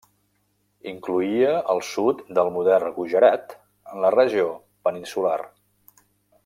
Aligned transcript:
Incloïa 0.91 1.51
el 1.73 1.83
sud 1.89 2.23
del 2.39 2.51
modern 2.57 2.91
Gujarat 2.97 3.55
en 3.59 4.05
la 4.07 4.13
regió 4.19 4.49
peninsular. 4.89 5.39